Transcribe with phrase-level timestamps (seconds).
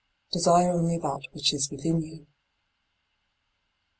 [0.31, 2.25] Desire only that which is within you.